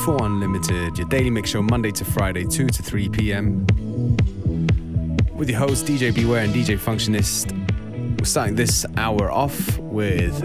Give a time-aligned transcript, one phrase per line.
[0.00, 3.66] FM4 Unlimited, your daily mix show Monday to Friday, 2 to 3 p.m.
[5.34, 7.52] With your host DJ Beware and DJ Functionist.
[8.18, 10.42] We're starting this hour off with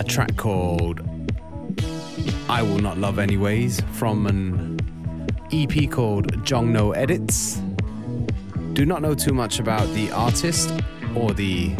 [0.00, 1.02] a track called
[2.48, 4.80] I Will Not Love Anyways from an
[5.52, 7.62] EP called Jongno Edits.
[8.72, 10.72] Do not know too much about the artist
[11.14, 11.76] or the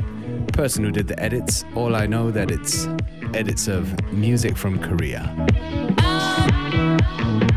[0.53, 1.65] person who did the edits.
[1.75, 2.87] All I know that it's
[3.35, 5.35] edits of music from Korea.
[7.09, 7.50] Sweeter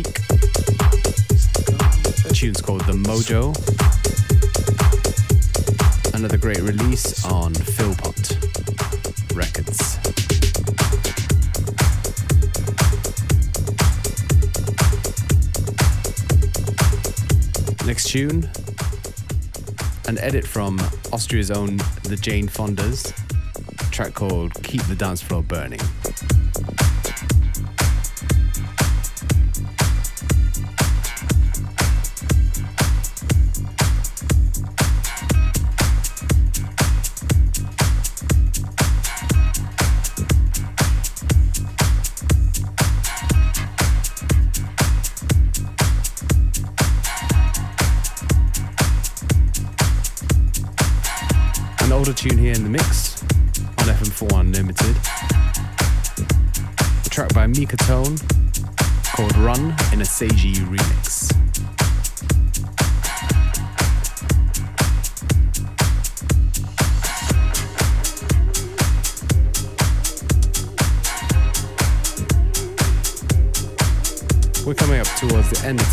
[0.00, 3.52] The tune's called The Mojo.
[6.14, 8.38] Another great release on Philpot
[9.34, 9.98] Records.
[17.86, 18.48] Next tune,
[20.08, 20.80] an edit from
[21.12, 23.12] Austria's own The Jane Fondas,
[23.90, 25.80] track called Keep the Dance Floor Burning.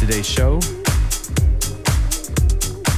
[0.10, 0.60] Today's show.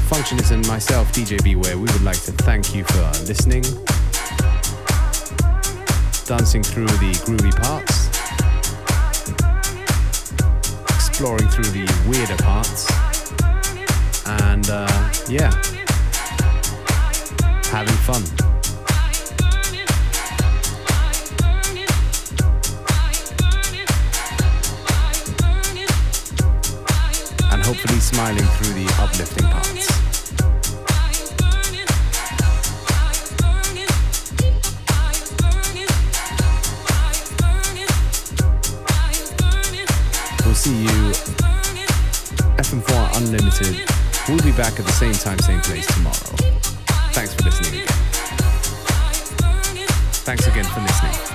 [0.08, 3.63] Functionist and myself, DJ Beware, we would like to thank you for listening,
[6.26, 8.08] dancing through the groovy parts,
[10.95, 12.89] exploring through the weirder parts,
[14.26, 14.88] and uh,
[15.28, 15.52] yeah,
[17.65, 18.51] having fun.
[27.72, 29.88] Hopefully smiling through the uplifting parts.
[40.46, 41.14] We'll see you
[42.58, 43.90] FM4 Unlimited.
[44.28, 46.36] We'll be back at the same time, same place tomorrow.
[47.14, 47.86] Thanks for listening.
[50.26, 51.31] Thanks again for listening.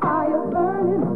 [0.00, 1.13] Fire burning.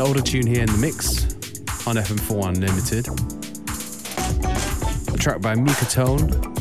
[0.00, 1.24] An older tune here in the mix
[1.86, 3.06] on FM4 Unlimited.
[5.14, 6.54] A track by Mika Tone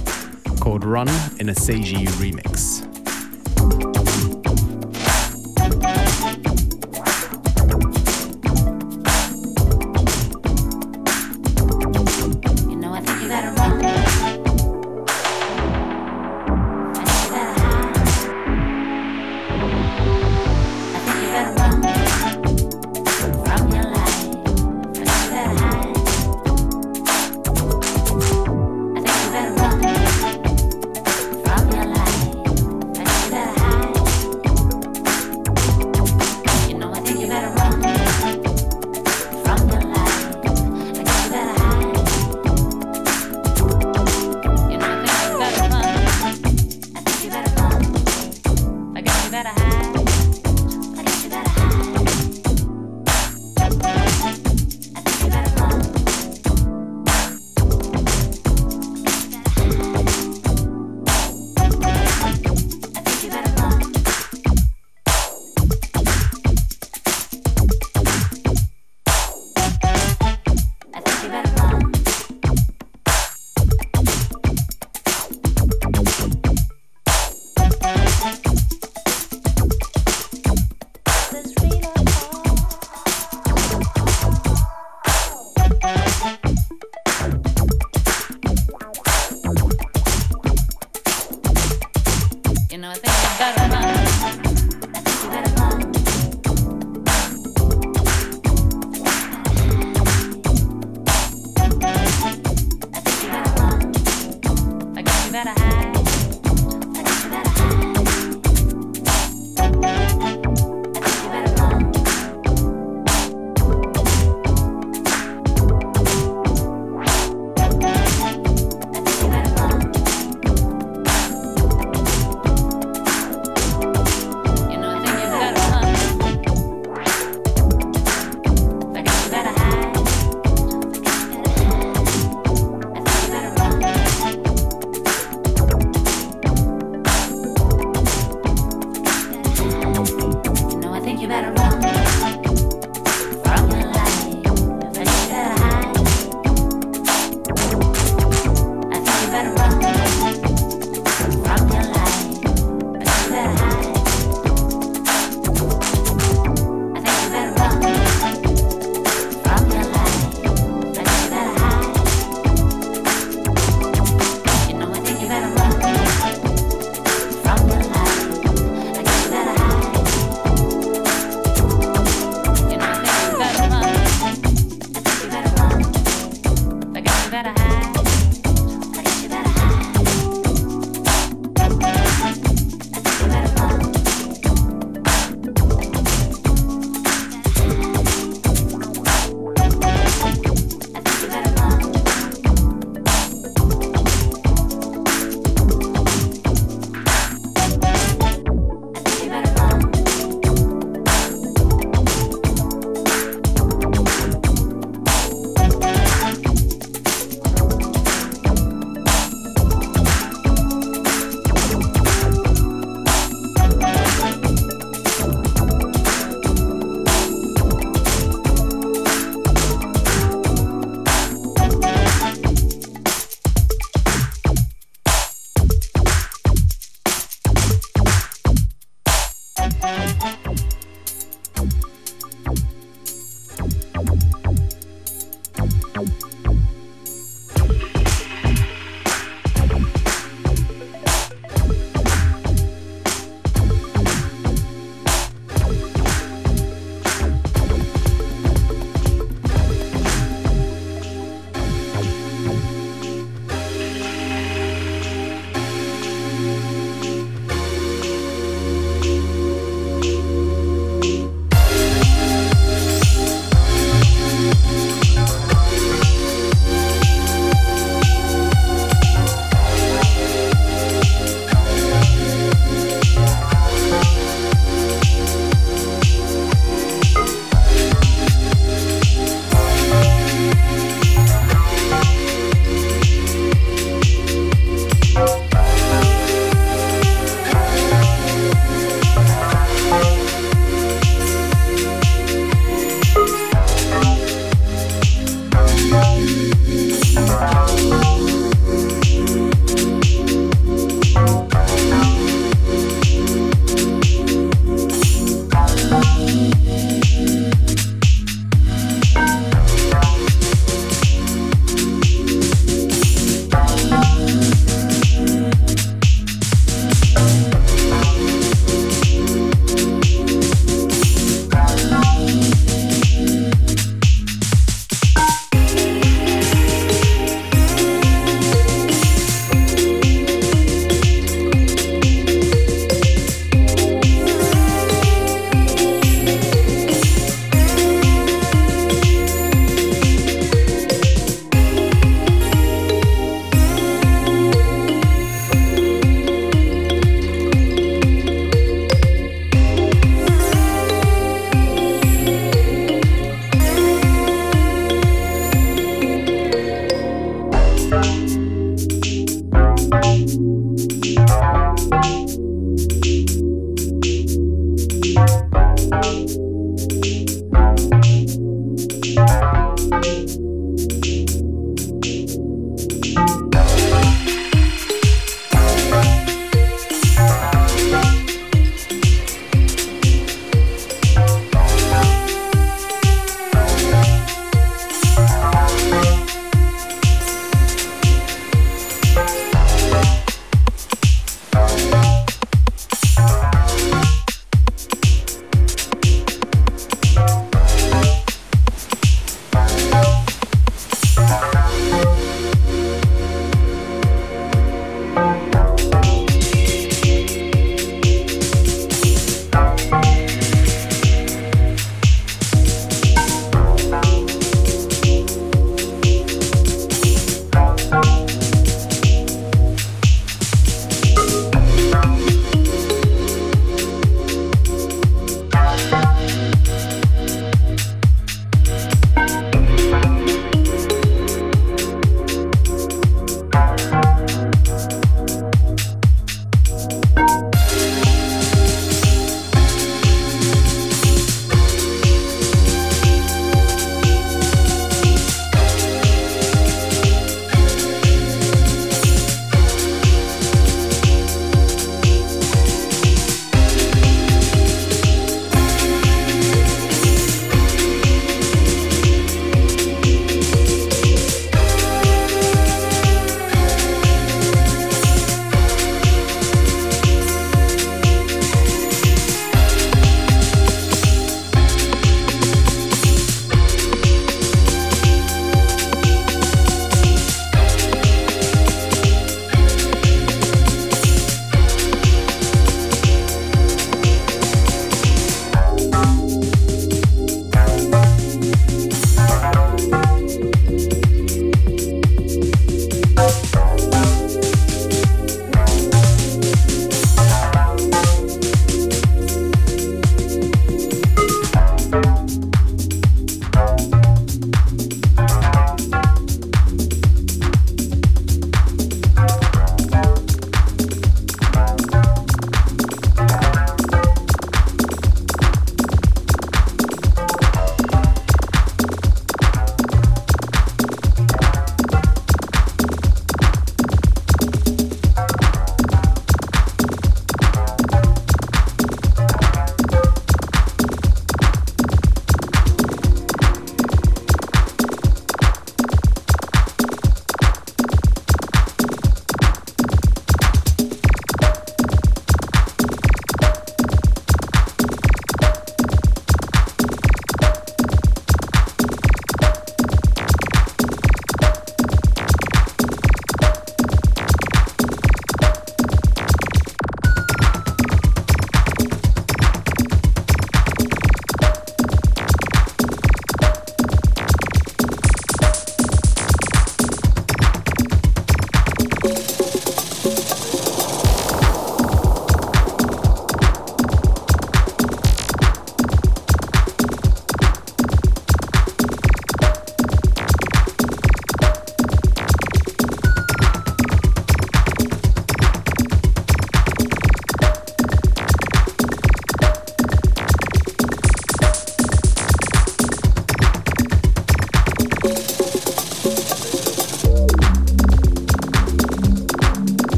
[0.59, 1.07] called Run
[1.39, 2.68] in a Seiji remix.